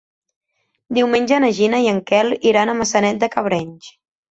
Diumenge 0.97 1.39
na 1.43 1.51
Gina 1.59 1.83
i 1.85 1.91
en 1.93 2.01
Quel 2.09 2.35
iran 2.55 2.75
a 2.75 2.77
Maçanet 2.83 3.23
de 3.27 3.33
Cabrenys. 3.39 3.95